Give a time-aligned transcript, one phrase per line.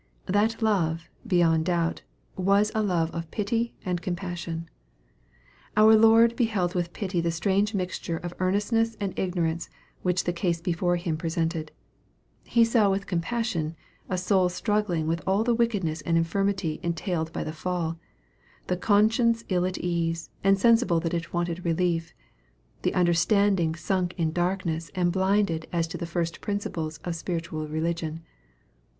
[0.25, 2.01] That love, beyond doubt,
[2.35, 4.67] was a love of pity and compassion.
[5.77, 9.69] Our Lord beheld with pity the strange mixture of earnestness and ignorance
[10.01, 11.71] which the case be fore Him presented.
[12.45, 13.75] He saw with compassion
[14.09, 17.99] a soul struggling with all the weakness and infirmity entailed by the fall
[18.65, 22.11] the conscience ill at ease, and sensible that it wanted relief
[22.81, 28.23] the understanding sunk in darkness and blinded as to the first principles of spiritual religion.